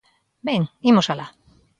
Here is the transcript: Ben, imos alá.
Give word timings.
Ben, 0.47 0.61
imos 0.89 1.07
alá. 1.09 1.27